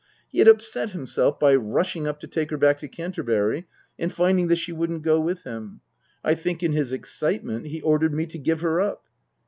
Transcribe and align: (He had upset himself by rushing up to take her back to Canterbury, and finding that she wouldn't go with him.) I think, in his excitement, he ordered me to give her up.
(He 0.31 0.39
had 0.39 0.47
upset 0.47 0.89
himself 0.93 1.39
by 1.39 1.53
rushing 1.53 2.07
up 2.07 2.19
to 2.21 2.27
take 2.27 2.49
her 2.49 2.57
back 2.57 2.79
to 2.79 2.87
Canterbury, 2.87 3.67
and 3.99 4.11
finding 4.11 4.47
that 4.47 4.55
she 4.55 4.71
wouldn't 4.71 5.03
go 5.03 5.19
with 5.19 5.43
him.) 5.43 5.81
I 6.23 6.33
think, 6.33 6.63
in 6.63 6.71
his 6.73 6.91
excitement, 6.91 7.67
he 7.67 7.81
ordered 7.81 8.11
me 8.11 8.25
to 8.25 8.39
give 8.39 8.61
her 8.61 8.81
up. 8.81 9.03